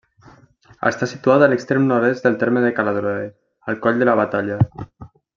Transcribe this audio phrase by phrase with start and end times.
[0.91, 3.27] Està situat a l'extrem nord-est del terme de Caladroer,
[3.73, 4.59] al Coll de la Batalla.